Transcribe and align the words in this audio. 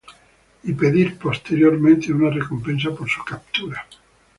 Y 0.63 0.73
pedir 0.73 1.19
posteriormente 1.19 2.11
una 2.11 2.31
recompensa 2.31 2.89
por 2.89 3.07
su 3.07 3.23
captura. 3.23 3.85